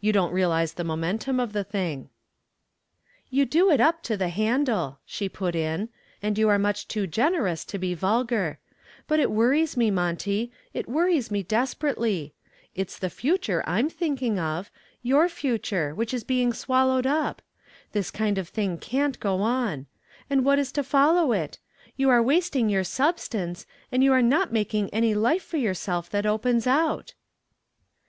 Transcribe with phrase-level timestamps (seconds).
[0.00, 2.08] You don't realize the momentum of the thing."
[3.28, 5.88] "You do it up to the handle," she put in.
[6.22, 8.60] "And you are much too generous to be vulgar.
[9.08, 12.34] But it worries me, Monty, it worries me desperately.
[12.76, 14.70] It's the future I'm thinking of
[15.02, 17.42] your future, which is being swallowed up.
[17.90, 19.86] This kind of thing can't go on.
[20.30, 21.58] And what is to follow it?
[21.96, 26.26] You are wasting your substance, and you are not making any life for yourself that
[26.26, 27.14] opens out."